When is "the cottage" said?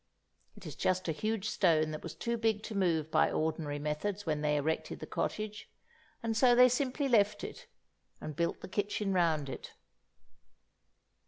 4.99-5.69